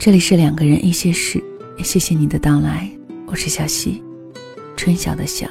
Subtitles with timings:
[0.00, 1.44] 这里是两个人一些事，
[1.84, 2.90] 谢谢你的到来，
[3.26, 4.02] 我是小溪，
[4.74, 5.46] 春晓的晓，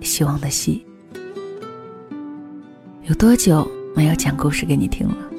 [0.00, 0.82] 希望的希。
[3.02, 5.30] 有多久没有讲故事给你听了？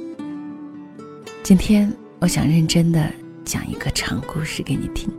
[1.42, 3.11] 今天我想认真的
[3.43, 5.10] 讲一个长故事给你听。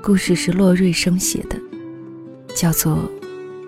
[0.00, 1.58] 故事是洛瑞生写的，
[2.54, 2.96] 叫做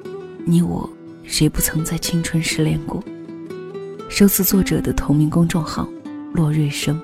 [0.44, 0.88] 《你我
[1.24, 3.02] 谁不曾在青春失恋过》，
[4.08, 5.88] 收自作者的同名公众号
[6.32, 6.96] 洛瑞生。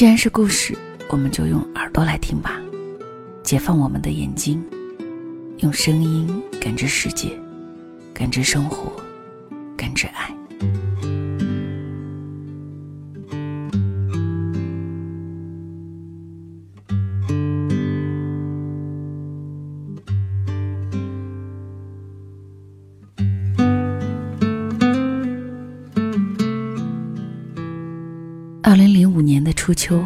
[0.00, 0.74] 既然是故事，
[1.10, 2.58] 我们就用耳朵来听吧，
[3.42, 4.64] 解放我们的眼睛，
[5.58, 7.38] 用声音感知世界，
[8.14, 8.90] 感知生活，
[9.76, 10.39] 感知爱。
[29.70, 30.04] 初秋，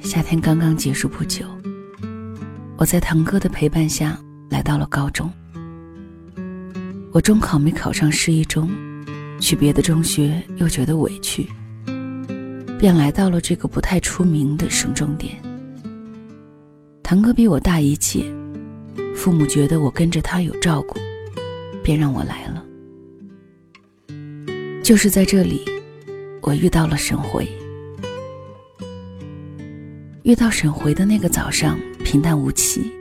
[0.00, 1.44] 夏天刚刚结束不久，
[2.76, 4.16] 我在堂哥的陪伴下
[4.48, 5.28] 来到了高中。
[7.10, 8.70] 我中考没考上市一中，
[9.40, 11.48] 去别的中学又觉得委屈，
[12.78, 15.34] 便来到了这个不太出名的省重点。
[17.02, 18.32] 堂哥比我大一届，
[19.16, 20.96] 父母觉得我跟着他有照顾，
[21.82, 22.64] 便让我来了。
[24.80, 25.64] 就是在这里，
[26.40, 27.48] 我遇到了沈回。
[30.22, 32.92] 遇到沈回的那个早上，平淡无奇。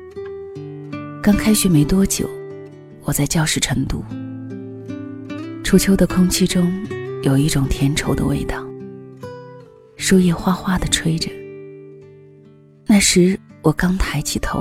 [1.21, 2.27] 刚开学没多久，
[3.03, 4.03] 我在教室晨读。
[5.63, 6.83] 初秋的空气中
[7.21, 8.65] 有一种甜稠的味道，
[9.97, 11.29] 树叶哗哗地吹着。
[12.87, 14.59] 那时我刚抬起头，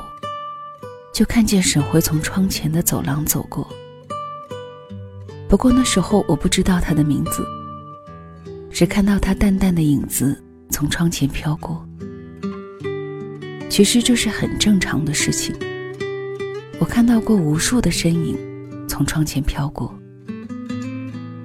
[1.11, 3.67] 就看见沈回从窗前的走廊走过。
[5.49, 7.43] 不过那时候我不知道他的名字，
[8.69, 10.39] 只看到他淡淡的影子
[10.69, 11.83] 从窗前飘过。
[13.71, 15.55] 其实这是很正常的事情。
[16.77, 18.37] 我看到过无数的身影
[18.85, 19.97] 从窗前飘过，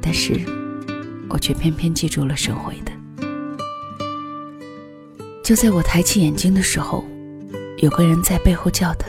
[0.02, 0.34] 但是
[1.28, 2.90] 我却偏偏记住了沈回的。
[5.44, 7.04] 就在我抬起眼睛的时候，
[7.78, 9.06] 有个人在背后叫他：“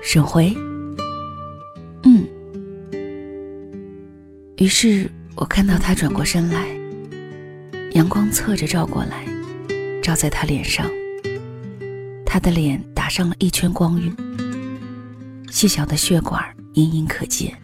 [0.00, 0.56] 沈回。”
[2.06, 2.24] 嗯。
[4.58, 6.64] 于是我看到他转过身来，
[7.94, 9.26] 阳光侧着照过来，
[10.00, 10.88] 照在他脸上。
[12.34, 14.12] 他的脸打上了一圈光晕，
[15.52, 17.56] 细小的血管隐隐可见，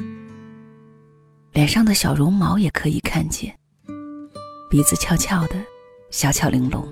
[1.52, 3.52] 脸上的小绒毛也可以看见，
[4.70, 5.56] 鼻子翘翘的，
[6.12, 6.86] 小巧玲珑，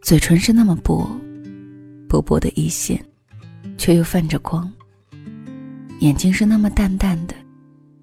[0.00, 1.06] 嘴唇是那么薄，
[2.08, 3.04] 薄薄的一线，
[3.76, 4.72] 却又泛着光，
[6.00, 7.34] 眼睛是那么淡淡的，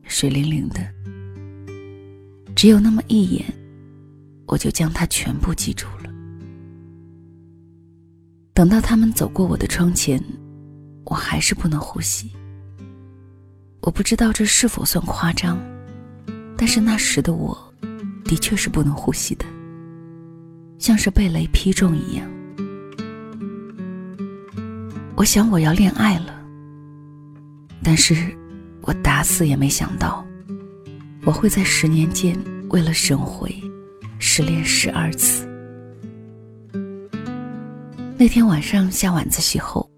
[0.04, 0.88] 水灵灵的，
[2.56, 3.44] 只有那么一眼，
[4.46, 5.99] 我就将他全部记住了。
[8.60, 10.22] 等到他们走过我的窗前，
[11.06, 12.30] 我还是不能呼吸。
[13.80, 15.58] 我不知道这是否算夸张，
[16.58, 17.58] 但是那时的我，
[18.26, 19.46] 的确是不能呼吸的，
[20.78, 22.30] 像是被雷劈中一样。
[25.16, 26.38] 我想我要恋爱了，
[27.82, 28.14] 但是
[28.82, 30.22] 我打死也没想到，
[31.24, 32.38] 我会在十年间
[32.72, 33.56] 为了沈回，
[34.20, 35.49] 失恋十二次。
[38.22, 39.90] 那天晚上下晚自习后，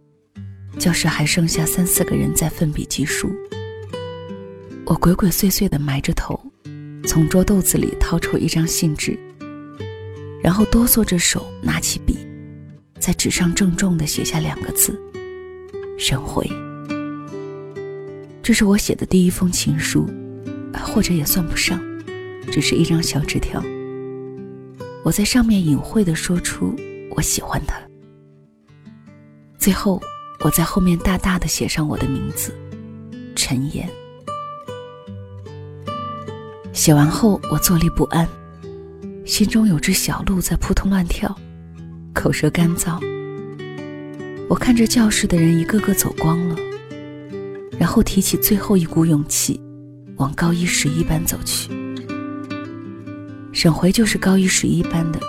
[0.77, 3.31] 教室还剩下三四个人在奋笔疾书。
[4.85, 6.39] 我鬼鬼祟祟地埋着头，
[7.07, 9.17] 从桌豆子里掏出一张信纸，
[10.39, 12.15] 然后哆嗦着手拿起笔，
[12.99, 14.95] 在纸上郑重地写下两个字
[15.97, 16.47] ：“沈回。”
[18.43, 20.05] 这是我写的第一封情书，
[20.75, 21.81] 或者也算不上，
[22.51, 23.59] 只是一张小纸条。
[25.03, 26.75] 我在上面隐晦地说出
[27.15, 27.81] 我喜欢他。
[29.61, 30.01] 最后，
[30.39, 32.51] 我在后面大大的写上我的名字，
[33.35, 33.87] 陈岩。
[36.73, 38.27] 写完后，我坐立不安，
[39.23, 41.37] 心中有只小鹿在扑通乱跳，
[42.11, 42.99] 口舌干燥。
[44.49, 46.55] 我看着教室的人一个个走光了，
[47.77, 49.61] 然后提起最后一股勇气，
[50.15, 51.69] 往高一十一班走去。
[53.53, 55.19] 沈回就是高一十一班的，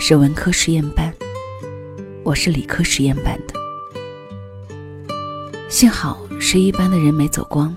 [0.00, 1.14] 是文科实验班。
[2.24, 3.54] 我是理科实验班的，
[5.68, 7.74] 幸好十一班的人没走光，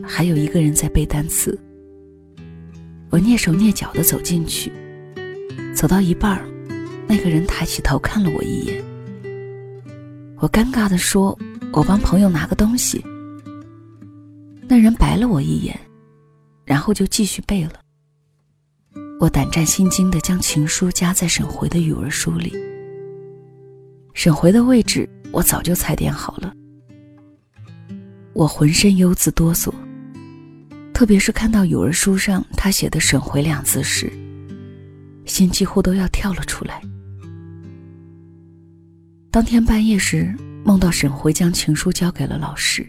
[0.00, 1.58] 还有一个人在背单词。
[3.10, 4.70] 我蹑手蹑脚的走进去，
[5.74, 6.46] 走到一半儿，
[7.08, 8.80] 那个人抬起头看了我一眼。
[10.38, 11.36] 我尴尬的说
[11.74, 13.04] ：“我帮朋友拿个东西。”
[14.68, 15.78] 那人白了我一眼，
[16.64, 17.72] 然后就继续背了。
[19.18, 22.54] 我胆战心惊地将情书夹在沈回的语文书里。
[24.12, 26.52] 沈回的位置我早就踩点好了。
[28.32, 29.72] 我浑身悠自哆嗦，
[30.92, 34.10] 特别是看到语文书上他写的“沈回”两字时，
[35.24, 36.80] 心几乎都要跳了出来。
[39.30, 40.34] 当天半夜时，
[40.64, 42.86] 梦到沈回将情书交给了老师，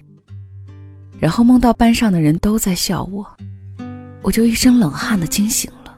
[1.20, 3.26] 然后梦到班上的人都在笑我，
[4.22, 5.98] 我就一身冷汗的惊醒了。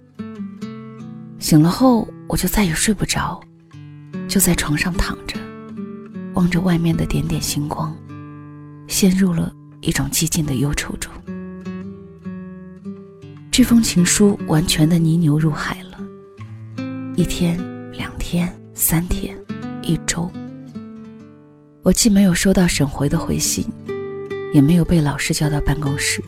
[1.40, 3.42] 醒了后，我就再也睡不着，
[4.28, 5.40] 就在床上躺着，
[6.34, 7.96] 望着外面的点点星光，
[8.88, 11.12] 陷入了一种寂静的忧愁中。
[13.52, 16.00] 这封情书完全的泥牛入海了，
[17.16, 17.58] 一天、
[17.92, 19.38] 两天、三天。
[19.86, 20.32] 一周，
[21.82, 23.66] 我既没有收到沈回的回信，
[24.54, 26.24] 也没有被老师叫到办公室。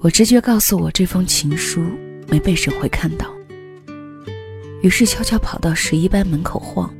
[0.00, 1.82] 我直觉告诉我，这封情书
[2.28, 3.35] 没被沈回看到。
[4.86, 6.94] 于是悄悄跑到十一班门口晃，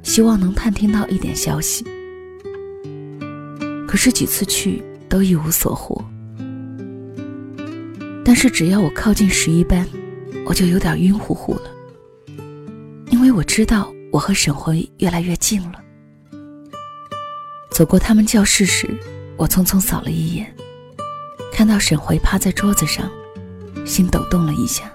[0.00, 1.84] 希望能探听到一点消息。
[3.84, 6.00] 可是几次去都一无所获。
[8.24, 9.84] 但是只要我靠近十一班，
[10.46, 11.62] 我就有点晕乎乎了，
[13.10, 13.92] 因为我知道。
[14.12, 15.80] 我和沈回越来越近了。
[17.70, 18.88] 走过他们教室时，
[19.36, 20.52] 我匆匆扫了一眼，
[21.52, 23.08] 看到沈回趴在桌子上，
[23.86, 24.92] 心抖动了一下。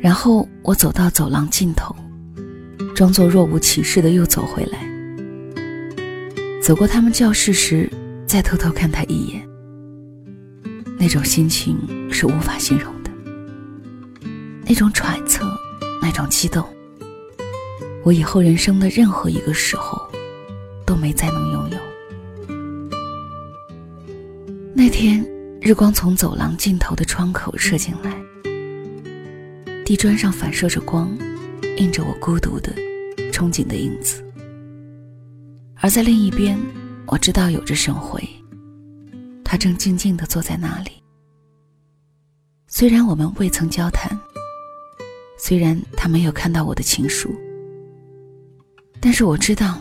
[0.00, 1.94] 然后我走到走廊尽头，
[2.94, 4.86] 装作若无其事的又走回来。
[6.62, 7.90] 走过他们教室时，
[8.26, 9.48] 再偷偷看他一眼，
[10.98, 11.78] 那种心情
[12.10, 13.10] 是无法形容的，
[14.66, 15.44] 那种揣测，
[16.02, 16.64] 那种激动。
[18.04, 20.00] 我以后人生的任何一个时候，
[20.84, 21.78] 都没再能拥有。
[24.74, 25.24] 那天，
[25.60, 28.17] 日光从走廊尽头的窗口射进来，
[29.88, 31.16] 地砖上反射着光，
[31.78, 32.70] 映着我孤独的、
[33.32, 34.22] 憧憬的影子。
[35.76, 36.58] 而在另一边，
[37.06, 38.22] 我知道有着沈回，
[39.42, 40.90] 他正静静地坐在那里。
[42.66, 44.14] 虽然我们未曾交谈，
[45.38, 47.34] 虽然他没有看到我的情书。
[49.00, 49.80] 但是我知道，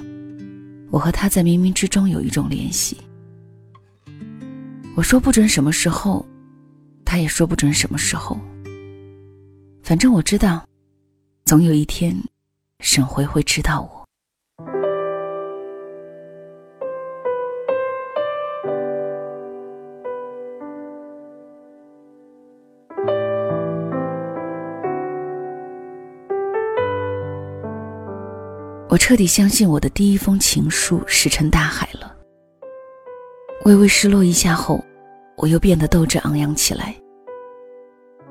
[0.89, 2.95] 我和他在冥冥之中有一种联系。
[4.95, 6.25] 我说不准什么时候，
[7.04, 8.39] 他也说不准什么时候。
[9.87, 10.65] 反正我知道，
[11.45, 12.13] 总有一天，
[12.81, 14.05] 沈回会知道我。
[28.89, 32.13] 我彻底相信我的第一封情书石沉大海了。
[33.63, 34.83] 微微失落一下后，
[35.37, 36.93] 我又变得斗志昂扬起来。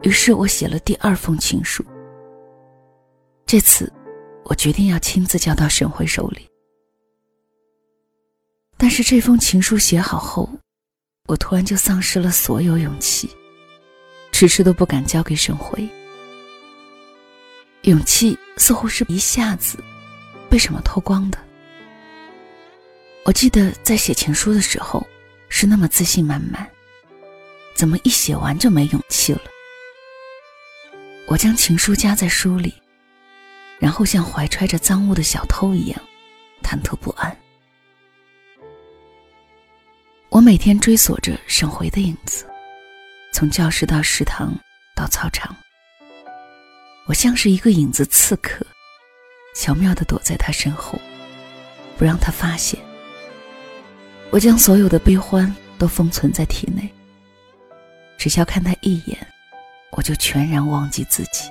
[0.07, 1.85] 于是我写了第二封情书。
[3.45, 3.93] 这次，
[4.45, 6.49] 我决定要亲自交到沈辉手里。
[8.77, 10.49] 但是这封情书写好后，
[11.27, 13.29] 我突然就丧失了所有勇气，
[14.31, 15.89] 迟迟都不敢交给沈辉。
[17.83, 19.77] 勇气似乎是一下子。
[20.49, 21.39] 被什么偷光的？
[23.25, 25.05] 我记得在写情书的时候
[25.49, 26.65] 是那么自信满满，
[27.75, 29.41] 怎么一写完就没勇气了？
[31.27, 32.73] 我将情书夹在书里，
[33.81, 36.01] 然后像怀揣着赃物的小偷一样
[36.63, 37.37] 忐忑不安。
[40.29, 42.47] 我每天追索着沈回的影子，
[43.33, 44.57] 从教室到食堂
[44.95, 45.55] 到操场，
[47.07, 48.65] 我像是一个影子刺客。
[49.55, 51.01] 巧妙地躲在他身后，
[51.97, 52.79] 不让他发现。
[54.31, 56.89] 我将所有的悲欢都封存在体内，
[58.19, 59.27] 只需要看他一眼，
[59.97, 61.51] 我就全然忘记自己。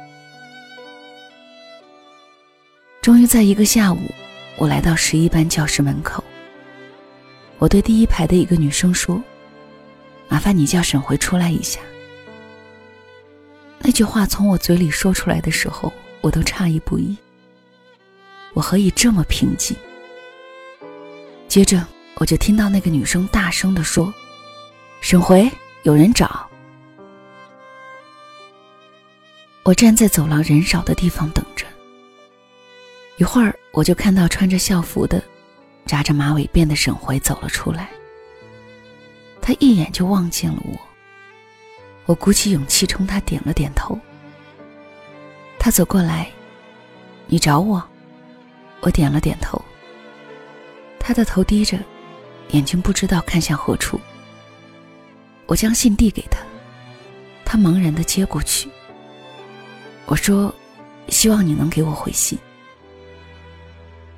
[3.02, 4.10] 终于在一个下午，
[4.56, 6.24] 我来到十一班教室门口。
[7.58, 9.22] 我对第一排的一个女生说
[10.30, 11.80] ：“麻烦你叫沈回出来一下。”
[13.80, 17.16] 那句话从我嘴里说出来的时候，我都诧异不已。
[18.54, 19.76] 我何以这么平静？
[21.48, 21.86] 接着，
[22.16, 24.14] 我就听到那个女生大声地说
[25.02, 25.52] ：“沈回，
[25.84, 26.50] 有人找。”
[29.66, 31.66] 我站在走廊人少的地方等着。
[33.18, 35.20] 一会儿，我就看到穿着校服的、
[35.88, 37.90] 扎着马尾辫的沈回走了出来。
[39.42, 40.78] 他一眼就望见了我。
[42.06, 43.98] 我鼓起勇气冲他点了点头。
[45.58, 46.30] 他走过来
[47.26, 47.84] ：“你找我？”
[48.82, 49.60] 我点了点头。
[51.00, 51.80] 他的头低着，
[52.52, 54.00] 眼睛不知道看向何处。
[55.48, 56.38] 我将信递给他，
[57.44, 58.70] 他茫然的接过去。
[60.06, 60.54] 我说
[61.10, 62.38] ：“希望你能给我回信。”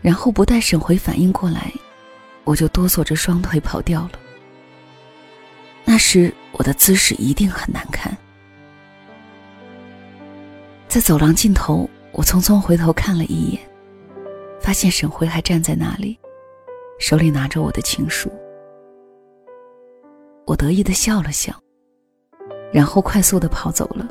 [0.01, 1.71] 然后不待沈回反应过来，
[2.43, 4.11] 我就哆嗦着双腿跑掉了。
[5.85, 8.15] 那时我的姿势一定很难看。
[10.87, 13.61] 在走廊尽头，我匆匆回头看了一眼，
[14.59, 16.17] 发现沈辉还站在那里，
[16.99, 18.31] 手里拿着我的情书。
[20.45, 21.53] 我得意的笑了笑，
[22.71, 24.07] 然后快速的跑走了。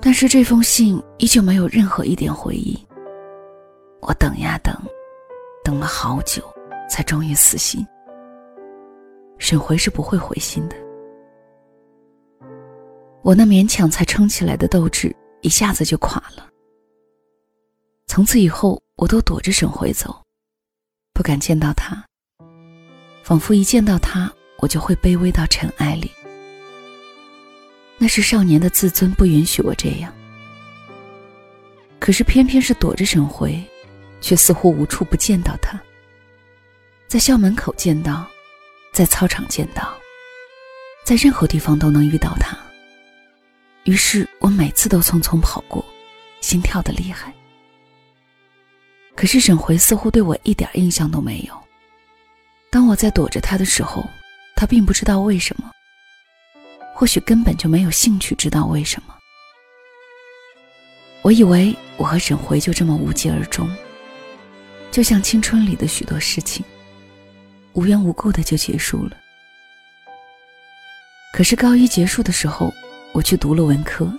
[0.00, 2.78] 但是这封信依旧没有任何一点回应。
[4.00, 4.74] 我等呀等，
[5.64, 6.42] 等了好久，
[6.88, 7.84] 才终于死心。
[9.38, 10.76] 沈回是不会回信的。
[13.22, 16.48] 我那勉强才撑起来的斗志一下子就垮了。
[18.06, 20.22] 从此以后，我都躲着沈回走，
[21.12, 22.02] 不敢见到他。
[23.22, 26.10] 仿佛一见到他，我就会卑微到尘埃里。
[27.98, 30.14] 那是少年的自尊不允许我这样。
[31.98, 33.60] 可是偏偏是躲着沈回，
[34.20, 35.78] 却似乎无处不见到他。
[37.08, 38.24] 在校门口见到，
[38.92, 39.92] 在操场见到，
[41.04, 42.56] 在任何地方都能遇到他。
[43.84, 45.84] 于是我每次都匆匆跑过，
[46.40, 47.32] 心跳的厉害。
[49.16, 51.54] 可是沈回似乎对我一点印象都没有。
[52.70, 54.08] 当我在躲着他的时候，
[54.54, 55.72] 他并不知道为什么。
[56.98, 59.14] 或许根本就没有兴趣知道为什么。
[61.22, 63.70] 我以为我和沈回就这么无疾而终，
[64.90, 66.64] 就像青春里的许多事情，
[67.74, 69.12] 无缘无故的就结束了。
[71.32, 72.74] 可是高一结束的时候，
[73.12, 74.12] 我去读了文科，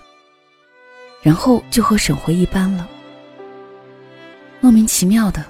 [1.21, 2.87] 然后就和沈回一般了。
[4.61, 5.45] 莫名其妙的，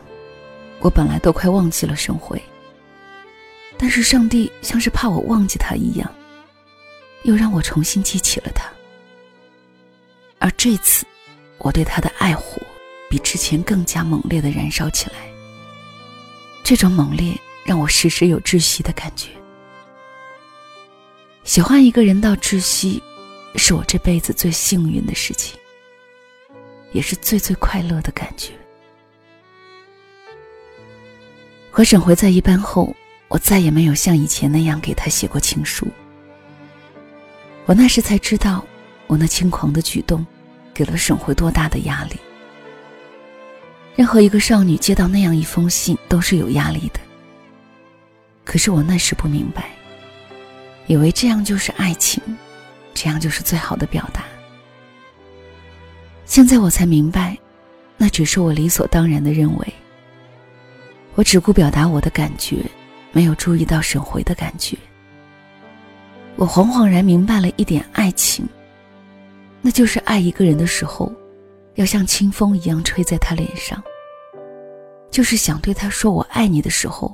[0.79, 2.41] 我本来都快忘记了沈回，
[3.77, 6.11] 但是上帝像是怕我忘记他一样。
[7.23, 8.71] 又让我重新记起了他，
[10.39, 11.05] 而这次，
[11.57, 12.61] 我对他的爱火
[13.09, 15.17] 比之前更加猛烈的燃烧起来。
[16.63, 19.29] 这种猛烈让我时时有窒息的感觉。
[21.43, 23.01] 喜欢一个人到窒息，
[23.55, 25.59] 是我这辈子最幸运的事情，
[26.93, 28.53] 也是最最快乐的感觉。
[31.71, 32.95] 和沈回在一班后，
[33.27, 35.87] 我再也没有像以前那样给他写过情书。
[37.69, 38.65] 我那时才知道，
[39.05, 40.25] 我那轻狂的举动，
[40.73, 42.15] 给了沈回多大的压力。
[43.95, 46.99] 任何一个少女接到那样一封信都是有压力的。
[48.43, 49.69] 可是我那时不明白，
[50.87, 52.19] 以为这样就是爱情，
[52.95, 54.23] 这样就是最好的表达。
[56.25, 57.37] 现在我才明白，
[57.97, 59.73] 那只是我理所当然的认为。
[61.13, 62.65] 我只顾表达我的感觉，
[63.11, 64.75] 没有注意到沈回的感觉。
[66.39, 68.47] 我恍恍然明白了一点爱情，
[69.61, 71.11] 那就是爱一个人的时候，
[71.75, 73.83] 要像清风一样吹在他脸上。
[75.11, 77.13] 就是想对他说我爱你的时候，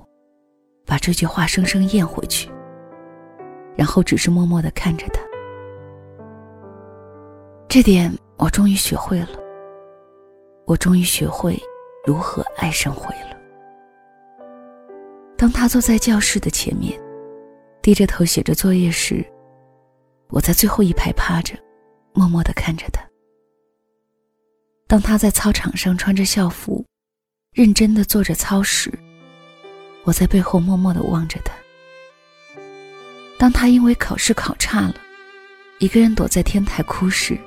[0.85, 2.51] 把这句话生生咽回去，
[3.75, 5.19] 然后只是默默的看着他。
[7.67, 9.29] 这点我终于学会了，
[10.65, 11.59] 我终于学会
[12.05, 13.35] 如何爱上回了。
[15.35, 17.03] 当他坐在教室的前面。
[17.85, 19.23] 低着头写着作业时，
[20.29, 21.53] 我在最后一排趴着，
[22.15, 22.99] 默默地看着他。
[24.87, 26.83] 当他在操场上穿着校服，
[27.53, 28.91] 认真地做着操时，
[30.03, 31.53] 我在背后默默地望着他。
[33.37, 34.95] 当他因为考试考差了，
[35.77, 37.37] 一个人躲在天台哭时，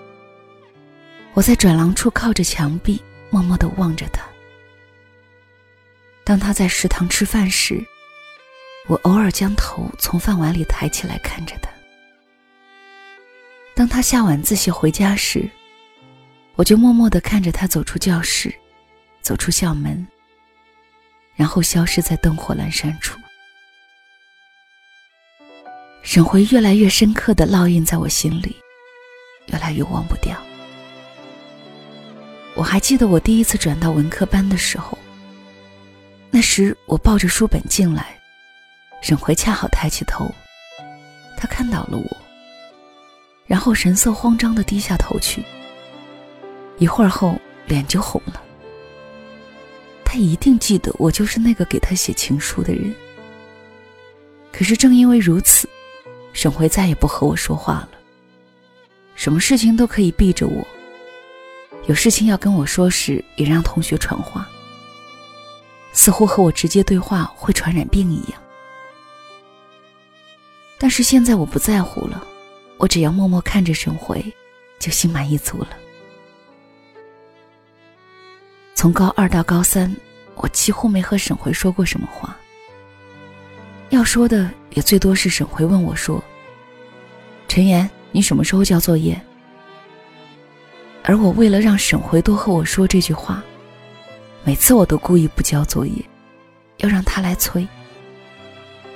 [1.34, 4.22] 我在转廊处靠着墙壁，默默地望着他。
[6.22, 7.84] 当他在食堂吃饭时，
[8.88, 11.70] 我偶尔将头从饭碗里抬起来看着他。
[13.76, 15.48] 当他下晚自习回家时，
[16.56, 18.52] 我就默默的看着他走出教室，
[19.20, 20.04] 走出校门，
[21.36, 23.16] 然后消失在灯火阑珊处。
[26.02, 28.56] 沈回越来越深刻的烙印在我心里，
[29.52, 30.36] 越来越忘不掉。
[32.56, 34.98] 我还记得我第一次转到文科班的时候，
[36.30, 38.17] 那时我抱着书本进来。
[39.00, 40.30] 沈回恰好抬起头，
[41.36, 42.16] 他看到了我，
[43.46, 45.42] 然后神色慌张的低下头去。
[46.78, 48.42] 一会儿后，脸就红了。
[50.04, 52.94] 他一定记得我就是那个给他写情书的人。
[54.52, 55.68] 可是正因为如此，
[56.32, 57.90] 沈回再也不和我说话了。
[59.14, 60.66] 什么事情都可以避着我，
[61.86, 64.48] 有事情要跟我说时，也让同学传话，
[65.92, 68.40] 似乎和我直接对话会传染病一样。
[70.78, 72.24] 但是现在我不在乎了，
[72.76, 74.24] 我只要默默看着沈回，
[74.78, 75.70] 就心满意足了。
[78.74, 79.92] 从高二到高三，
[80.36, 82.36] 我几乎没和沈回说过什么话。
[83.90, 86.22] 要说的也最多是沈回问我说
[87.48, 89.20] ：“陈岩，你什么时候交作业？”
[91.02, 93.42] 而我为了让沈回多和我说这句话，
[94.44, 95.94] 每次我都故意不交作业，
[96.76, 97.66] 要让他来催。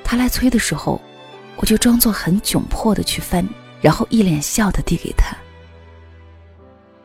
[0.04, 1.00] 他来催的时候，
[1.62, 3.48] 我就装作很窘迫的去翻，
[3.80, 5.36] 然后一脸笑的递给他。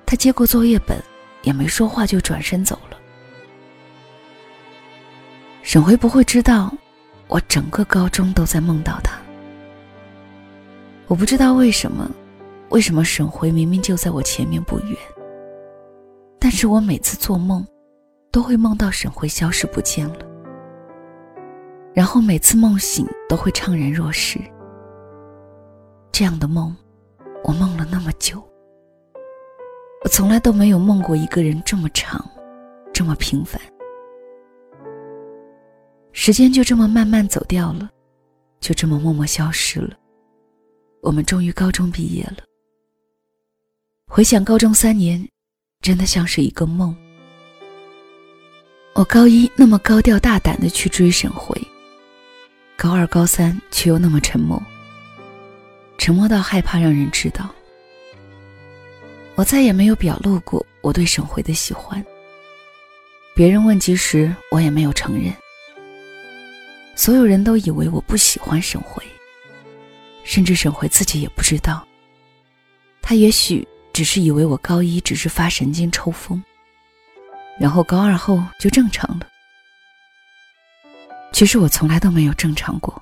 [0.03, 1.01] 他接过作业本，
[1.43, 2.97] 也没说话就转身走了。
[5.61, 6.73] 沈回不会知道。
[7.29, 9.19] 我整个高中都在梦到他。
[11.07, 12.09] 我不知道为什么，
[12.69, 14.97] 为什么沈回明明就在我前面不远，
[16.39, 17.67] 但是我每次做梦，
[18.31, 20.36] 都会梦到沈回消失不见了。
[21.97, 24.39] 然后每次梦醒都会怅然若失。
[26.11, 26.75] 这样的梦，
[27.43, 28.39] 我梦了那么久，
[30.03, 32.23] 我从来都没有梦过一个人这么长，
[32.93, 33.59] 这么平凡。
[36.11, 37.89] 时间就这么慢慢走掉了，
[38.59, 39.97] 就这么默默消失了。
[41.01, 42.43] 我们终于高中毕业了。
[44.07, 45.27] 回想高中三年，
[45.81, 46.95] 真的像是一个梦。
[48.93, 51.59] 我高一那么高调大胆的去追沈回，
[52.77, 54.61] 高二高三却又那么沉默，
[55.97, 57.49] 沉默到害怕让人知道。
[59.33, 62.05] 我再也没有表露过我对沈回的喜欢。
[63.35, 65.33] 别人问及时，我也没有承认。
[66.95, 69.03] 所有人都以为我不喜欢沈回，
[70.23, 71.83] 甚至沈回自己也不知道。
[73.01, 76.43] 他也许只是以为我高一只是发神经抽风，
[77.59, 79.27] 然后高二后就正常了。
[81.31, 83.01] 其实我从来都没有正常过。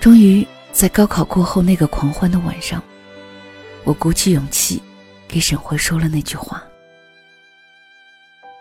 [0.00, 2.82] 终于在高考过后那个狂欢的晚上，
[3.84, 4.82] 我鼓起勇气
[5.28, 6.62] 给沈辉说了那句话。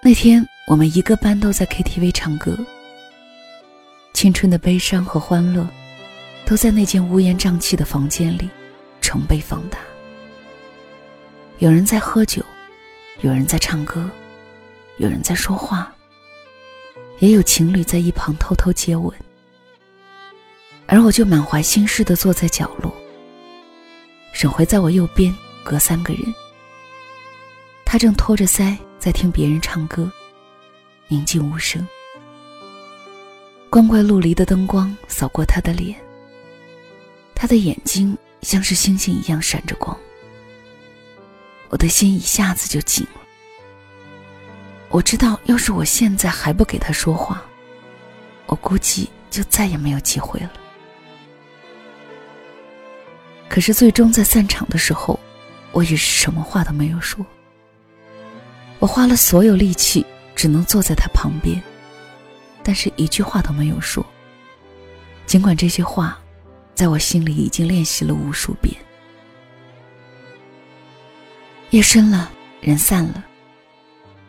[0.01, 0.45] 那天。
[0.65, 2.57] 我们一个班都在 KTV 唱歌，
[4.13, 5.67] 青春的悲伤和欢乐，
[6.45, 8.49] 都在那间乌烟瘴气的房间里
[9.01, 9.77] 成倍放大。
[11.57, 12.41] 有人在喝酒，
[13.19, 14.09] 有人在唱歌，
[14.99, 15.93] 有人在说话，
[17.19, 19.13] 也有情侣在一旁偷偷接吻。
[20.85, 22.93] 而我就满怀心事的坐在角落。
[24.33, 26.21] 沈回在我右边，隔三个人，
[27.85, 30.11] 他正托着腮在听别人唱歌。
[31.07, 31.87] 宁静无声，
[33.69, 35.95] 光怪陆离的灯光扫过他的脸，
[37.35, 39.95] 他的眼睛像是星星一样闪着光。
[41.69, 43.21] 我的心一下子就紧了。
[44.93, 47.43] 我知道，要是我现在还不给他说话，
[48.45, 50.51] 我估计就再也没有机会了。
[53.49, 55.19] 可是最终在散场的时候，
[55.71, 57.25] 我也是什么话都没有说。
[58.77, 60.05] 我花了所有力气。
[60.35, 61.61] 只能坐在他旁边，
[62.63, 64.03] 但是一句话都没有说。
[65.27, 66.17] 尽管这些话，
[66.73, 68.75] 在我心里已经练习了无数遍。
[71.69, 73.23] 夜深了，人散了，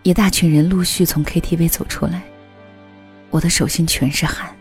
[0.04, 2.22] 一大群人陆续从 KTV 走出来，
[3.30, 4.54] 我的手心全是汗。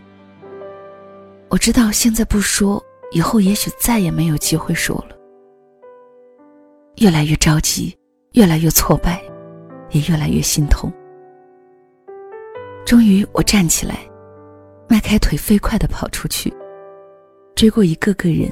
[1.50, 5.14] 我知道现在不说，以后也许再也没有机会说了。
[6.96, 7.94] 越来越着急，
[8.32, 9.22] 越来越挫败，
[9.90, 10.90] 也越来越心痛。
[12.86, 13.98] 终于，我站起来，
[14.88, 16.50] 迈开腿，飞快地跑出去，
[17.54, 18.50] 追过一个个人。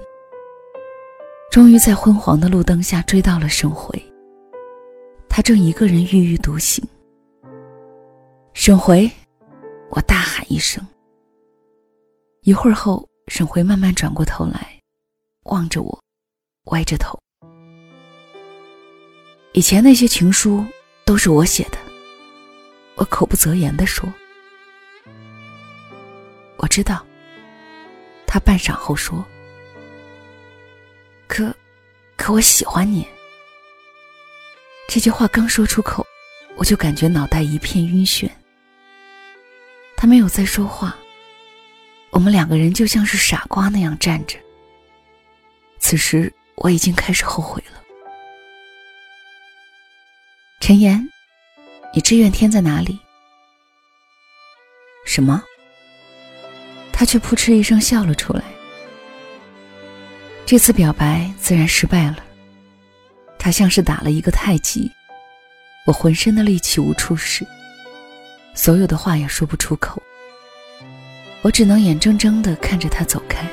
[1.51, 3.99] 终于在昏黄的路灯下追到了盛回。
[5.35, 6.87] 他正一个人郁郁独行。
[8.53, 9.11] 沈回，
[9.89, 10.87] 我大喊一声。
[12.43, 14.79] 一会儿后，沈回慢慢转过头来，
[15.45, 15.99] 望着我，
[16.65, 17.19] 歪着头。
[19.55, 20.63] 以前那些情书
[21.07, 21.79] 都是我写的，
[22.97, 24.07] 我口不择言地说。
[26.59, 27.03] 我知道。
[28.27, 29.25] 他半晌后说
[31.27, 31.55] ：“可，
[32.19, 33.07] 可我喜欢你。”
[34.95, 36.07] 这句话刚说出口，
[36.55, 38.29] 我就感觉脑袋一片晕眩。
[39.97, 40.95] 他没有再说话，
[42.11, 44.39] 我们两个人就像是傻瓜那样站着。
[45.79, 47.81] 此时我已经开始后悔了。
[50.61, 51.09] 陈岩，
[51.95, 53.01] 你志愿填在哪里？
[55.07, 55.43] 什么？
[56.93, 58.45] 他却扑哧一声笑了出来。
[60.45, 62.19] 这次表白自然失败了，
[63.43, 64.89] 他像是打了一个太极，
[65.85, 67.45] 我浑身的力气无处使，
[68.55, 70.01] 所有的话也说不出口。
[71.43, 73.45] 我只能眼睁睁的看着他走开。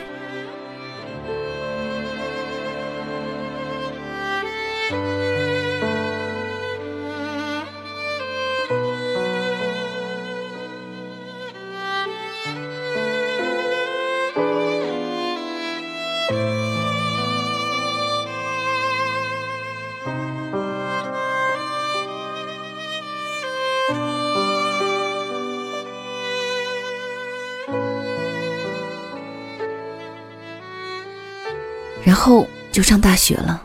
[32.20, 33.64] 后就上大学了，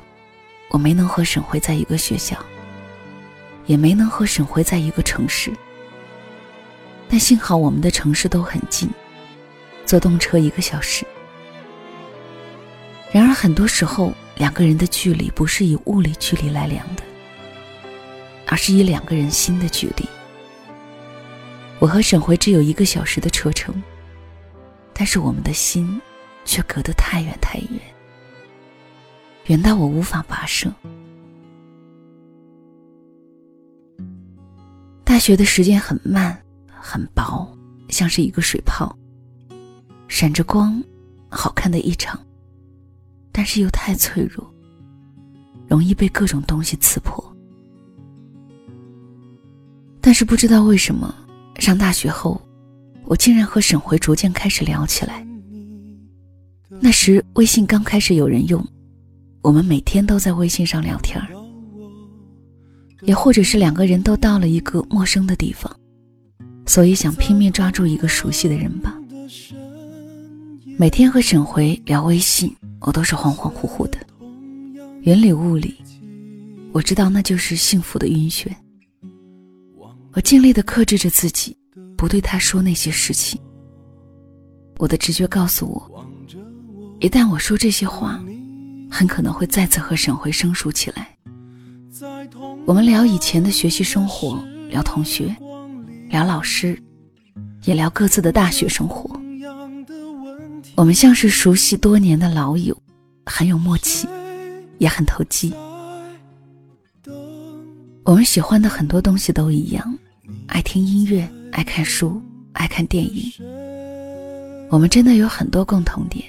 [0.68, 2.38] 我没能和沈辉在一个学校，
[3.66, 5.52] 也没能和沈辉在一个城市。
[7.08, 8.88] 但幸好我们的城市都很近，
[9.84, 11.04] 坐动车一个小时。
[13.12, 17.02] 然而很多时候，两个人的距离不是以物理距离来量的，
[18.46, 20.08] 而是以两个人心的距离。
[21.80, 23.74] 我和沈辉只有一个小时的车程，
[24.92, 26.00] 但是我们的心
[26.44, 27.93] 却隔得太远太远。
[29.46, 30.72] 远到我无法跋涉。
[35.04, 37.46] 大学的时间很慢，很薄，
[37.88, 38.96] 像是一个水泡，
[40.08, 40.82] 闪着光，
[41.28, 42.18] 好看的异常，
[43.30, 44.50] 但是又太脆弱，
[45.68, 47.22] 容易被各种东西刺破。
[50.00, 51.14] 但是不知道为什么，
[51.58, 52.40] 上大学后，
[53.04, 55.26] 我竟然和沈回逐渐开始聊起来。
[56.80, 58.66] 那时微信刚开始有人用。
[59.44, 61.28] 我们每天都在微信上聊天儿
[63.02, 65.70] 也或者是两个人都到了一个陌生的地方，
[66.64, 68.98] 所以想拼命抓住一个熟悉的人吧。
[70.78, 73.98] 每天和沈回聊微信，我都是恍恍惚惚的，
[75.02, 75.74] 云里雾里。
[76.72, 78.46] 我知道那就是幸福的晕眩。
[80.14, 81.54] 我尽力的克制着自己，
[81.98, 83.38] 不对他说那些事情。
[84.78, 86.06] 我的直觉告诉我，
[87.00, 88.24] 一旦我说这些话。
[88.94, 91.08] 很可能会再次和沈回生疏起来。
[92.64, 95.34] 我们聊以前的学习生活，聊同学，
[96.08, 96.80] 聊老师，
[97.64, 99.20] 也聊各自的大学生活。
[100.76, 102.80] 我们像是熟悉多年的老友，
[103.26, 104.06] 很有默契，
[104.78, 105.52] 也很投机。
[108.04, 109.98] 我们喜欢的很多东西都一样，
[110.46, 113.32] 爱听音乐，爱看书，爱看电影。
[114.70, 116.24] 我们真的有很多共同点。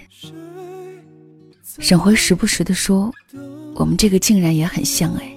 [1.79, 3.11] 沈辉时不时地说
[3.75, 5.31] ：“我们这个竟然也很像哎。”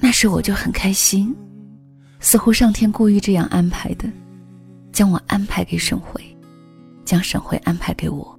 [0.00, 1.34] 那时我就很开心，
[2.20, 4.08] 似乎上天故意这样安排的，
[4.92, 6.20] 将我安排给沈辉，
[7.04, 8.38] 将沈辉安排给我。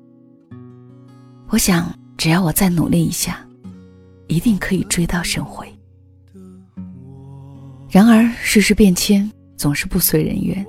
[1.50, 3.46] 我想，只要我再努力一下，
[4.28, 5.68] 一定可以追到沈辉。
[7.90, 10.66] 然而世事变迁，总是不随人愿。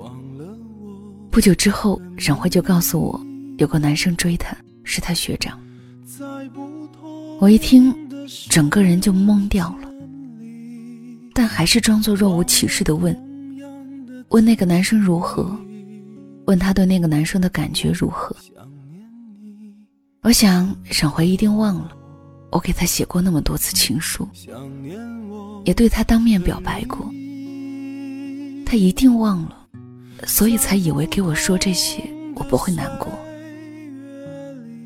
[1.31, 3.19] 不久之后，沈辉就告诉我，
[3.57, 5.59] 有个男生追他，是他学长。
[7.41, 7.91] 我一听，
[8.51, 9.91] 整个人就懵掉了，
[11.33, 13.19] 但还是装作若无其事的问
[14.29, 15.51] ：“问那个男生如何？
[16.45, 18.35] 问他对那个男生的感觉如何？”
[20.21, 21.91] 我想沈回一定忘了，
[22.51, 24.27] 我给他写过那么多次情书，
[25.65, 26.99] 也对他当面表白过，
[28.67, 29.65] 他一定忘了，
[30.27, 32.03] 所以才以为给我说这些
[32.35, 33.07] 我不会难过。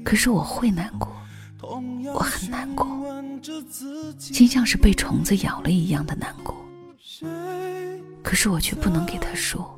[0.05, 1.13] 可是我会难过。
[2.15, 2.87] 我很难过，
[4.17, 6.55] 竟像是被虫子咬了一样的难过。
[8.23, 9.77] 可是我却不能给他说。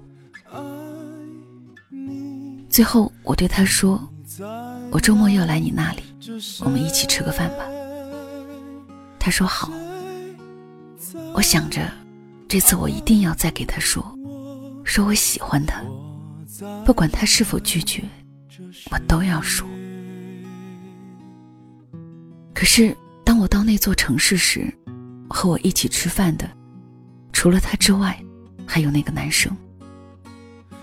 [2.70, 4.08] 最后我对他说
[4.94, 6.04] ：“我周末要来你那里，
[6.64, 7.66] 我们一起吃个饭吧。”
[9.18, 9.72] 他说好。
[11.34, 11.82] 我想着，
[12.48, 14.04] 这次我一定要再给他说，
[14.84, 15.82] 说我喜欢他，
[16.86, 18.04] 不管他是否拒绝，
[18.92, 19.68] 我都要说。
[22.58, 24.74] 可是，当我到那座城市时，
[25.30, 26.50] 和我一起吃饭的，
[27.32, 28.20] 除了他之外，
[28.66, 29.56] 还有那个男生。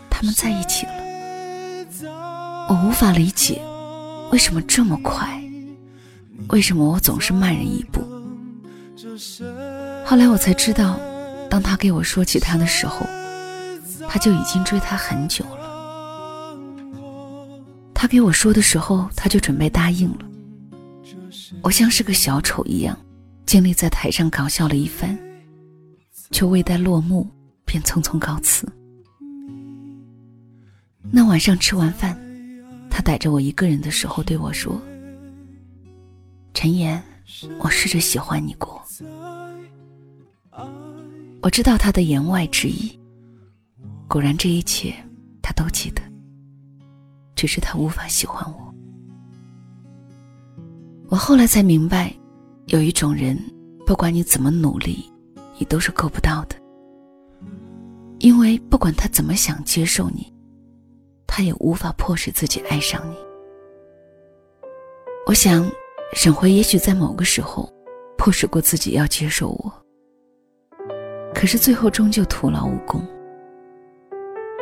[0.08, 0.92] 他们在一起了。
[2.68, 3.60] 我无法理解，
[4.30, 5.28] 为什么这么快？
[6.50, 8.02] 为什么我总是慢人一步？
[10.06, 10.96] 后来我才知道，
[11.50, 13.04] 当他给我说起他的时候，
[14.08, 16.56] 他就已经追他很久了。
[17.92, 20.18] 他给我说的时候，他就准备答应了。
[21.62, 22.99] 我像是个小丑一样，
[23.47, 25.18] 尽力在台上搞笑了一番，
[26.31, 27.29] 却未待落幕，
[27.64, 28.66] 便匆匆告辞。
[31.11, 32.18] 那晚上吃完饭，
[32.90, 34.81] 他逮着我一个人的时候对我说
[36.55, 37.03] ：“陈岩，
[37.61, 38.83] 我试着喜欢你过。”
[41.42, 42.99] 我知道他的言外之意，
[44.09, 44.94] 果然这一切
[45.42, 46.01] 他都记得。
[47.37, 48.63] 只是他无法喜欢我。
[51.11, 52.12] 我后来才明白，
[52.67, 53.38] 有一种人，
[53.87, 55.05] 不管你怎么努力，
[55.59, 56.57] 你都是够不到的。
[58.21, 60.33] 因为不管他怎么想接受你，
[61.27, 63.17] 他也无法迫使自己爱上你。
[65.27, 65.71] 我想，
[66.14, 67.71] 沈回也许在某个时候，
[68.17, 69.73] 迫使过自己要接受我，
[71.35, 73.07] 可是最后终究徒劳无功。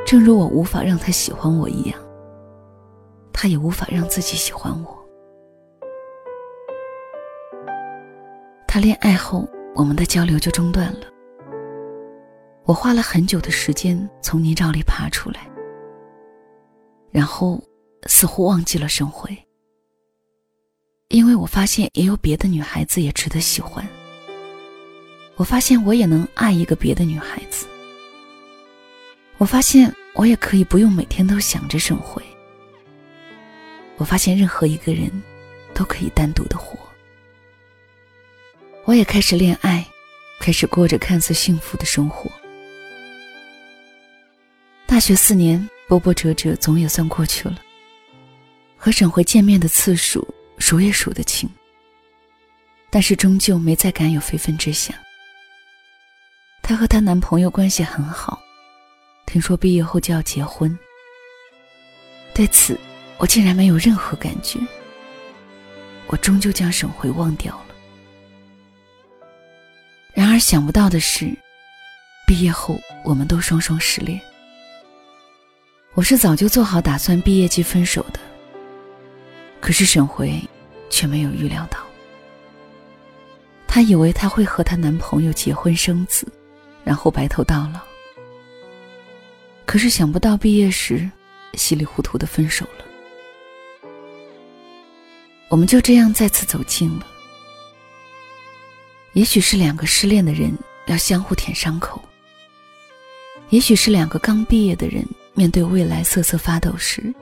[0.05, 1.99] 正如我无法让他喜欢我一样，
[3.33, 5.02] 他也无法让自己喜欢我。
[8.73, 11.01] 他恋爱后，我们的交流就中断了。
[12.65, 15.47] 我花了很久的时间从泥沼里爬出来，
[17.11, 17.63] 然后
[18.07, 19.31] 似乎忘记了生辉，
[21.09, 23.87] 因为我发现也有别的女孩子也值得喜欢。
[25.37, 27.67] 我发现我也能爱一个别的女孩子。
[29.37, 29.95] 我发现。
[30.15, 32.23] 我也可以不用每天都想着沈回。
[33.97, 35.11] 我发现任何一个人，
[35.75, 36.79] 都可以单独的活。
[38.85, 39.87] 我也开始恋爱，
[40.41, 42.31] 开始过着看似幸福的生活。
[44.87, 47.57] 大学四年，波波折折总也算过去了。
[48.77, 50.27] 和沈回见面的次数
[50.59, 51.49] 数也数得清，
[52.91, 54.97] 但是终究没再敢有非分之想。
[56.61, 58.43] 她和她男朋友关系很好。
[59.27, 60.77] 听说毕业后就要结婚，
[62.35, 62.79] 对此
[63.19, 64.59] 我竟然没有任何感觉。
[66.09, 67.72] 我终究将沈回忘掉了。
[70.15, 71.35] 然而想不到的是，
[72.27, 74.21] 毕业后我们都双双失恋。
[75.95, 78.21] 我是早就做好打算毕业即分手的，
[79.61, 80.41] 可是沈回
[80.91, 81.79] 却没有预料到。
[83.67, 86.27] 她以为她会和她男朋友结婚生子，
[86.85, 87.81] 然后白头到老。
[89.65, 91.11] 可是想不到毕业时，
[91.55, 92.85] 稀里糊涂的分手了。
[95.49, 97.07] 我们就这样再次走近了。
[99.15, 100.51] 也许是两个失恋的人
[100.87, 102.03] 要相互舔伤口，
[103.51, 107.15] 也许是两个刚毕业的人面对未来瑟瑟发抖时，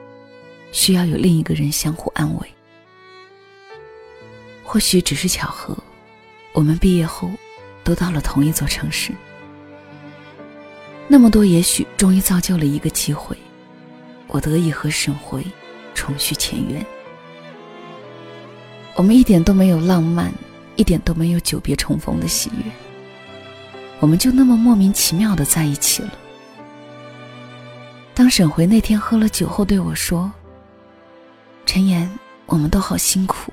[0.71, 2.49] 需要有另一个人相互安慰。
[4.63, 5.77] 或许只是巧合，
[6.53, 7.29] 我们毕业后
[7.83, 9.13] 都到了同一座城市。
[11.09, 13.37] 那么多也许，终于造就了一个机会，
[14.29, 15.45] 我得以和沈回
[15.93, 16.87] 重续前缘。
[18.95, 20.33] 我们一点都没有浪漫，
[20.81, 22.73] 一点都没有久别重逢的喜悦，
[23.99, 26.11] 我们就那么莫名其妙的在一起了。
[28.15, 30.33] 当沈回那天喝了酒后对我说
[31.67, 32.11] ：“陈岩，
[32.47, 33.53] 我们都好辛苦，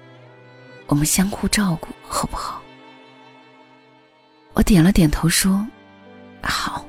[0.86, 2.62] 我们相互照顾，好不好？”
[4.56, 5.68] 我点了点头说
[6.42, 6.86] ：“好。”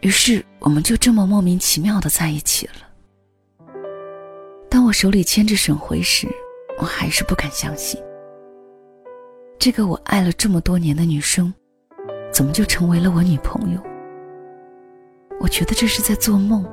[0.00, 3.68] 于是，我们就这么莫名其妙的在一起了。
[4.70, 6.26] 当我手里牵着沈回时，
[6.78, 8.02] 我还是不敢相信，
[9.64, 11.54] 这个我爱了这么多年的女生，
[12.32, 13.80] 怎么就成为了我女朋友？
[15.38, 16.68] 我觉得这是在做梦。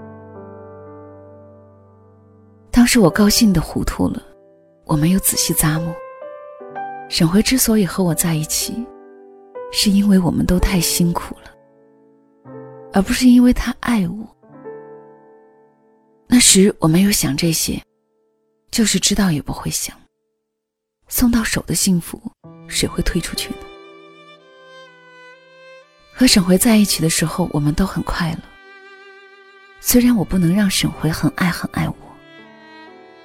[2.71, 4.19] 当时我高兴的糊涂了，
[4.86, 5.93] 我没有仔细咂摸。
[7.10, 8.84] 沈回之所以和我在一起，
[9.71, 12.52] 是因为我们都太辛苦了。
[12.91, 14.36] 而不是因为他爱我。
[16.25, 17.80] 那时我没有想这些，
[18.71, 19.95] 就是知道也不会想。
[21.08, 22.19] 送到手的幸福，
[22.69, 23.58] 谁会推出去呢？
[26.13, 28.39] 和沈回在一起的时候，我们都很快乐。
[29.79, 31.95] 虽然我不能让沈回很爱很爱我，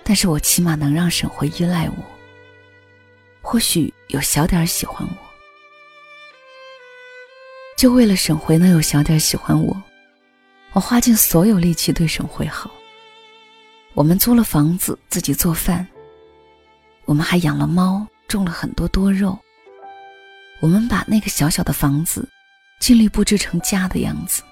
[0.05, 1.97] 但是我起码能让沈回依赖我，
[3.43, 5.17] 或许有小点喜欢我。
[7.77, 9.77] 就为了沈回能有小点喜欢我，
[10.73, 12.71] 我花尽所有力气对沈回好。
[13.95, 15.87] 我们租了房子，自己做饭。
[17.05, 19.39] 我们还养了猫，种了很多多肉。
[20.61, 22.29] 我们把那个小小的房子，
[22.81, 24.43] 尽力布置成家的样子。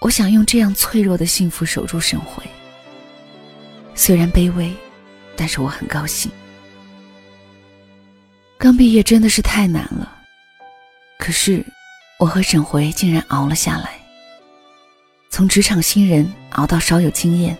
[0.00, 2.42] 我想用这样脆弱的幸福守住沈回。
[3.94, 4.74] 虽然卑微，
[5.36, 6.32] 但是我很高兴。
[8.56, 10.16] 刚毕业真的是太难了。
[11.18, 11.62] 可是，
[12.18, 14.00] 我和沈回竟然熬了下来。
[15.28, 17.58] 从职场新人熬到稍有经验，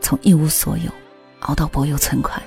[0.00, 0.90] 从一无所有
[1.40, 2.42] 熬到薄有存款。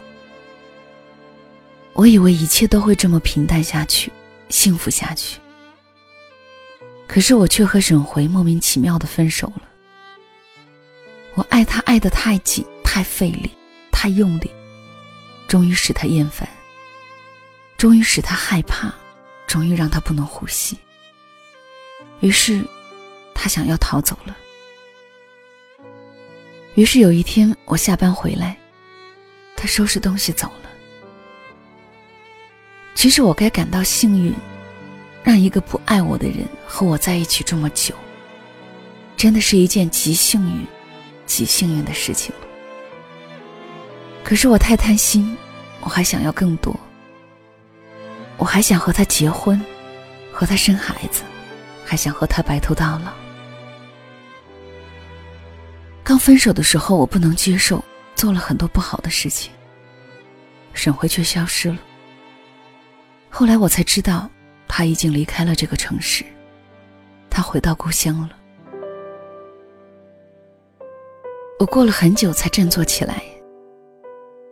[1.95, 4.11] 我以为一切都会这么平淡下去，
[4.49, 5.39] 幸福下去。
[7.07, 9.63] 可是我却和沈回莫名其妙的分手了。
[11.33, 13.49] 我爱他爱得太紧，太费力，
[13.91, 14.51] 太用力，
[15.47, 16.47] 终于使他厌烦，
[17.77, 18.93] 终于使他害怕。
[19.47, 20.75] 终于让他不能呼吸。
[22.19, 22.65] 于是，
[23.35, 24.35] 他想要逃走了。
[26.73, 28.57] 于是有一天我下班回来，
[29.55, 30.64] 他收拾东西走了。
[32.95, 34.33] 其实我该感到幸运，
[35.21, 37.93] 让一个不爱我的人和我在一起这么久，
[39.15, 40.65] 真的是一件极幸运、
[41.25, 42.47] 极幸运的事情了。
[44.23, 45.37] 可是我太贪心，
[45.81, 46.75] 我还想要更多，
[48.37, 49.61] 我还想和他结婚，
[50.31, 51.21] 和他生孩子，
[51.83, 53.13] 还想和他白头到老。
[56.01, 57.83] 刚分手的时候，我不能接受，
[58.15, 59.51] 做了很多不好的事情。
[60.73, 61.77] 沈辉却消失了。
[63.37, 64.29] 后来我才知道，
[64.65, 66.23] 他已经离开了这个城市，
[67.29, 68.29] 他回到故乡了。
[71.59, 73.21] 我过了很久才振作起来，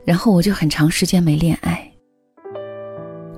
[0.04, 1.90] 然后我就很长时间没恋爱。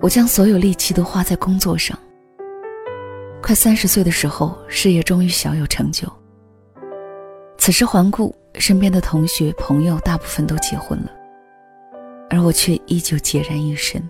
[0.01, 1.95] 我将所有力气都花在工作上。
[3.39, 6.11] 快三十岁的时候，事业终于小有成就。
[7.59, 11.11] 此时环顾身边的同学朋友，大部分都结婚了，
[12.31, 14.01] 而我却依旧孑然一身。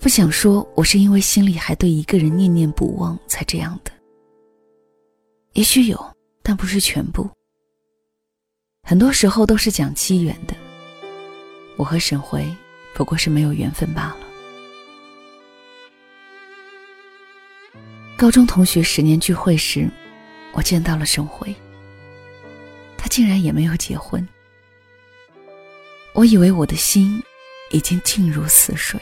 [0.00, 3.92] 不想说我是因为心里还对一个人念念不忘才这样的，
[5.52, 7.28] 也许有，但不是全部。
[8.82, 10.54] 很多时候都是讲机缘的，
[11.76, 12.46] 我和沈回
[12.94, 14.20] 不过是没有缘分罢了。
[18.16, 19.88] 高中同学十年聚会时。
[20.52, 21.54] 我见到了沈回，
[22.98, 24.28] 他竟然也没有结婚。
[26.12, 27.22] 我以为我的心
[27.70, 29.00] 已经静如死水，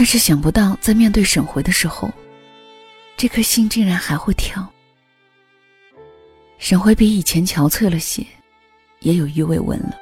[0.00, 2.10] 但是想不到在面对沈回的时候，
[3.18, 4.66] 这颗心竟然还会跳。
[6.58, 8.24] 沈回比以前憔悴了些，
[9.00, 9.94] 也有鱼尾纹了，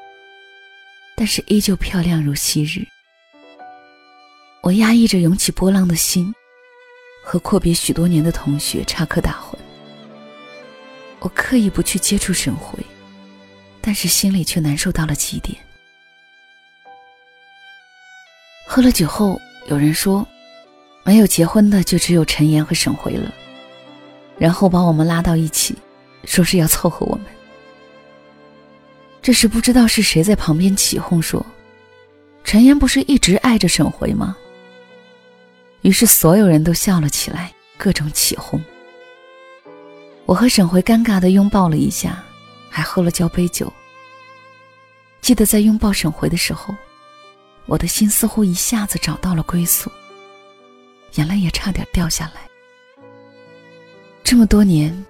[1.17, 2.87] 但是依旧漂亮如昔日。
[4.63, 6.33] 我压抑着涌起波浪的心。
[7.25, 9.59] 和阔别许多年的同学插科打诨，
[11.19, 12.79] 我刻意不去接触沈回，
[13.81, 15.59] 但是心里却难受到了极点。
[18.65, 20.26] 喝了酒后，有人说，
[21.04, 23.31] 没有结婚的就只有陈岩和沈回了，
[24.38, 25.76] 然后把我们拉到一起，
[26.24, 27.26] 说是要凑合我们。
[29.20, 31.44] 这时不知道是谁在旁边起哄说
[32.44, 34.35] ：“陈岩不是一直爱着沈回吗？”
[35.83, 38.59] 于是所有人都笑了起来，各种起哄。
[40.24, 42.24] 我和沈回尴尬的拥抱了一下，
[42.70, 43.70] 还喝了交杯酒。
[45.20, 46.74] 记得在拥抱沈回的时候，
[47.68, 49.92] 我的心似乎一下子找到了归宿，
[51.16, 52.40] 眼泪也差点掉下来。
[54.24, 55.04] 这么多年，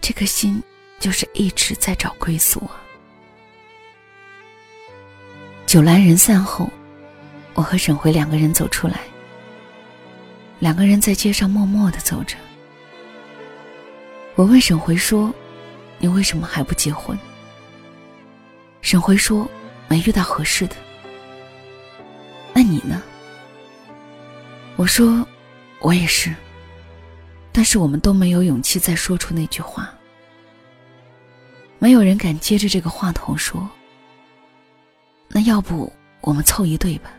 [0.00, 0.60] 这颗心
[0.98, 2.82] 就是一直在找归宿啊。
[5.66, 6.68] 酒阑人散后，
[7.54, 8.98] 我和沈回两个人走出来。
[10.58, 12.36] 两个人在街上默默的走着。
[14.34, 15.32] 我问沈回说
[15.98, 17.16] ：“你为什么还不结婚？”
[18.82, 19.48] 沈回说
[19.86, 20.74] ：“没遇到合适的。”
[22.54, 23.02] 那你呢？
[24.76, 25.26] 我说
[25.80, 26.34] ：“我也是。”
[27.52, 29.92] 但是我们都没有勇气再说出那句话。
[31.78, 33.68] 没有人敢接着这个话头说
[35.28, 37.10] ：“那要不我们凑一对吧？”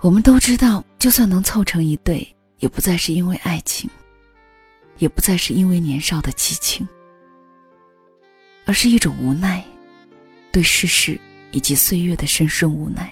[0.00, 3.88] 我们都知道，就算能凑成一对，也不再是因为爱情，
[4.98, 6.86] 也不再是因为年少的激情，
[8.66, 9.64] 而是一种无奈，
[10.52, 11.18] 对世事
[11.56, 13.10] 以及岁月的深深无奈。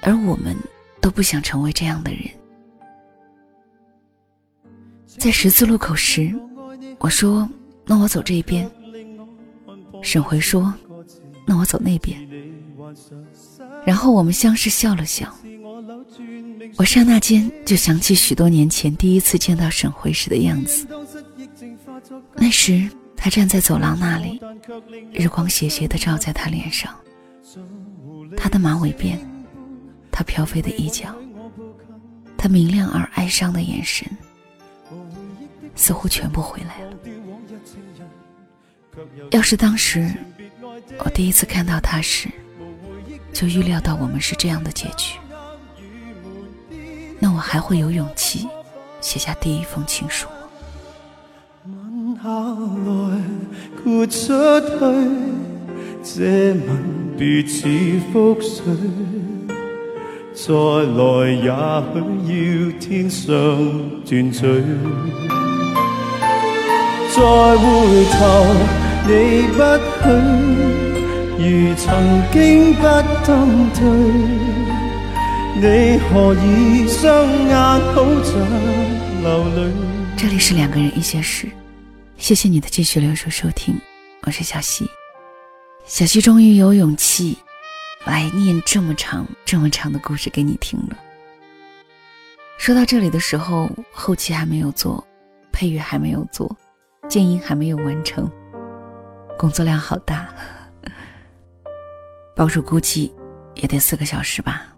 [0.00, 0.56] 而我们
[0.98, 2.22] 都不想成为这样的人。
[5.06, 6.34] 在十字路口时，
[6.98, 7.46] 我说
[7.84, 8.66] ：“那我走这边。”
[10.02, 10.72] 沈回说
[11.46, 12.18] ：“那我走那边。”
[13.84, 15.30] 然后我们相视笑了笑，
[16.78, 20.86] 我刹那间就想起许多年前第一次见到沈回时的样子。
[22.34, 22.88] 那时
[23.24, 24.38] 他站在走廊那里，
[25.10, 26.94] 日光斜斜地照在他脸上，
[28.36, 29.16] 他的马尾辫，
[30.12, 31.16] 他飘飞的衣角，
[32.36, 34.06] 他明亮而哀伤的眼神，
[35.74, 36.92] 似乎全部回来了。
[39.30, 40.14] 要是当时
[40.98, 42.28] 我第一次看到他时，
[43.32, 45.18] 就预料到我们是这样的结局，
[47.18, 48.46] 那我还会有勇气
[49.00, 50.28] 写下第一封情书
[52.24, 53.20] 下来
[53.84, 54.78] 豁出去，
[56.02, 56.64] 这吻
[57.18, 57.68] 别似
[58.14, 58.64] 覆水，
[60.32, 60.48] 再
[60.96, 61.52] 来也
[61.92, 62.00] 许
[62.30, 63.28] 要天上
[64.08, 64.40] 断罪，
[67.10, 67.20] 再
[67.58, 67.62] 回
[68.14, 68.16] 头
[69.06, 69.12] 你
[69.52, 69.60] 不
[70.00, 70.02] 许。
[71.36, 71.44] 如
[71.76, 71.84] 曾
[72.32, 72.82] 经不
[73.26, 73.84] 登退，
[75.56, 77.04] 你何以双
[77.48, 77.54] 眼
[77.92, 77.94] 好
[78.24, 78.32] 像
[79.20, 79.58] 流泪？
[80.16, 81.48] 这里是两个人一些事，
[82.24, 83.78] 谢谢你的继续留守收听，
[84.22, 84.90] 我是小溪。
[85.84, 87.36] 小溪终于有勇气
[88.06, 90.96] 来念这么长、这么长的故事给你听了。
[92.56, 95.06] 说到这里的时候，后期还没有做，
[95.52, 96.50] 配乐还没有做，
[97.10, 98.26] 建音还没有完成，
[99.38, 100.34] 工作量好大，
[102.34, 103.14] 保守估计
[103.54, 104.74] 也得四个小时吧。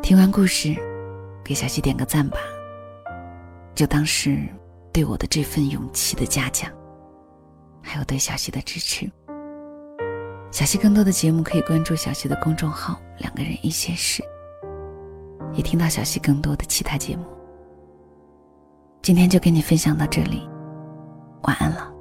[0.00, 0.76] 听完故事，
[1.44, 2.38] 给小溪点个赞吧，
[3.74, 4.38] 就当是
[4.98, 6.68] 对我的这份勇气的嘉奖，
[7.80, 9.08] 还有对小溪的支持。
[10.50, 14.24] 小溪更多的节目可以关注小溪的公众号“两个人一些事”，
[15.54, 17.24] 也听到小溪更多的其他节目。
[19.00, 20.50] 今天就跟你分享到这里，
[21.42, 21.92] 晚安了。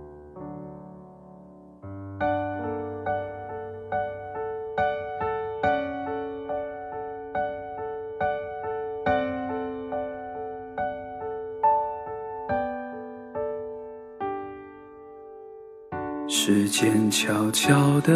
[17.20, 18.14] 悄悄地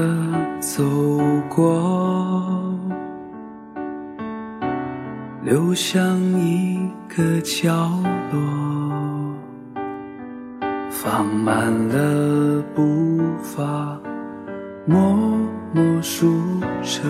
[0.60, 0.84] 走
[1.50, 2.72] 过，
[5.44, 6.78] 流向一
[7.10, 7.90] 个角
[8.32, 8.40] 落，
[10.92, 14.00] 放慢了步伐，
[14.86, 15.18] 默
[15.74, 16.40] 默数
[16.84, 17.02] 着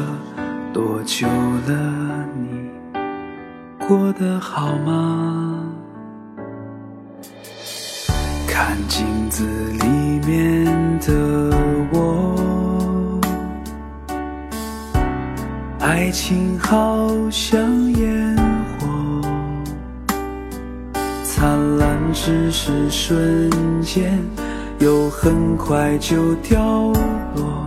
[0.71, 2.71] 多久了，你
[3.85, 5.61] 过得好吗？
[8.47, 9.85] 看镜子里
[10.25, 10.65] 面
[10.99, 11.50] 的
[16.11, 17.57] 爱情好像
[17.93, 18.35] 烟
[18.77, 19.21] 火，
[21.23, 23.49] 灿烂只是瞬
[23.81, 24.21] 间，
[24.79, 26.61] 又很快就掉
[27.37, 27.65] 落，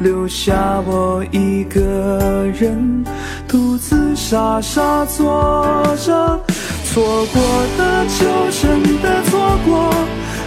[0.00, 3.04] 留下我一个人
[3.46, 6.40] 独自傻傻坐着，
[6.86, 7.42] 错过
[7.78, 8.26] 的就
[8.60, 9.94] 真的错过。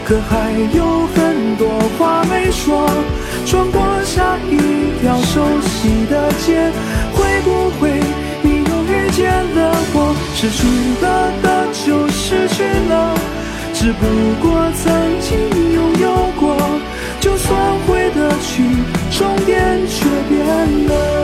[0.06, 2.90] 可还有很多话没说，
[3.46, 6.72] 穿过下一条熟悉的街，
[7.48, 7.90] 不会
[8.42, 10.14] 你又遇见了我？
[10.36, 10.68] 失去
[11.02, 13.16] 了的就失去了，
[13.74, 14.06] 只不
[14.42, 14.92] 过曾
[15.22, 15.40] 经
[15.74, 16.06] 拥有
[16.38, 16.58] 过，
[17.22, 17.50] 就算
[17.88, 18.64] 回得去，
[19.18, 19.56] 终点
[19.88, 20.38] 却变
[20.88, 21.17] 了。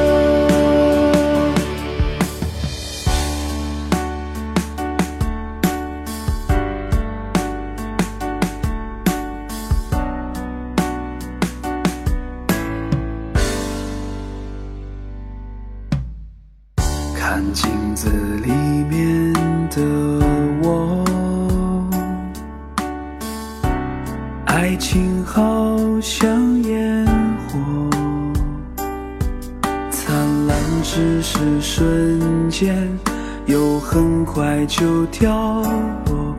[35.24, 35.61] 就掉
[36.07, 36.36] 落，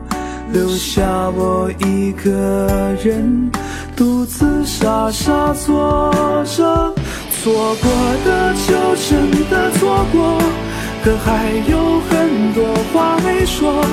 [0.53, 3.49] 留下我一个人
[3.95, 6.11] 独自傻傻坐
[6.45, 6.93] 着，
[7.31, 7.91] 错过
[8.23, 10.39] 的就真的错过。
[11.03, 12.63] 可还有很多
[12.93, 13.83] 话没说，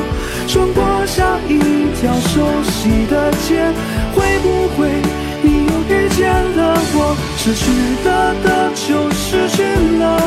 [0.46, 1.58] 穿过下一
[1.98, 3.64] 条熟悉的街，
[4.14, 4.90] 会不会
[5.40, 7.16] 你又遇见了我？
[7.38, 7.64] 失去
[8.04, 9.62] 的的就失去
[9.98, 10.20] 了，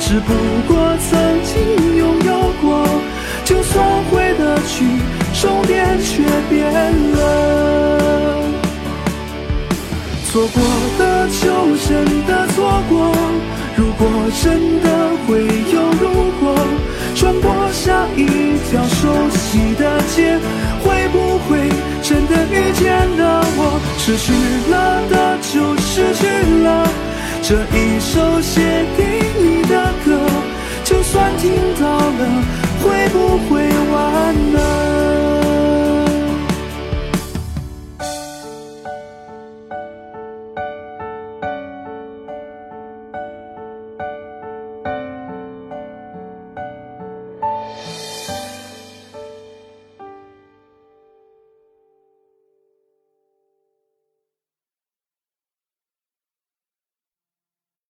[0.00, 0.32] 只不
[0.66, 2.86] 过曾经拥有过，
[3.46, 4.84] 就算回得去，
[5.40, 6.66] 终点却变
[7.14, 8.42] 了。
[10.28, 10.60] 错过
[10.98, 13.14] 的就真的错过，
[13.76, 14.08] 如果
[14.42, 14.86] 真的
[15.26, 16.04] 会有如
[16.40, 16.58] 果，
[17.14, 18.26] 穿过下一
[18.68, 20.36] 条熟悉的街，
[20.82, 21.70] 会不会
[22.02, 22.84] 真的遇见
[23.16, 23.80] 了我？
[23.96, 24.32] 失去
[24.70, 24.74] 了
[25.08, 26.26] 的就失去
[26.64, 26.68] 了，
[27.42, 29.00] 这一首写给
[29.40, 29.72] 你的
[30.04, 30.18] 歌。
[30.84, 32.44] 就算听到了
[32.86, 34.75] 会不会晚呢？